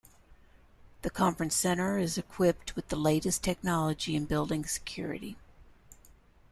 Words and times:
The 1.03 1.11
Conference 1.11 1.55
Centre 1.55 1.99
is 1.99 2.17
equipped 2.17 2.75
with 2.75 2.87
the 2.89 2.95
latest 2.95 3.43
technology 3.43 4.15
in 4.15 4.25
Building 4.25 4.65
security. 4.65 5.37